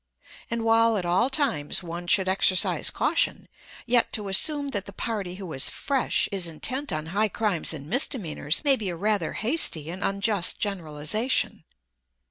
[0.49, 3.47] And while at all times one should exercise caution,
[3.85, 7.85] yet to assume that the party who is "fresh" is intent on high crimes and
[7.85, 11.65] misdemeanors may be a rather hasty and unjust generalization.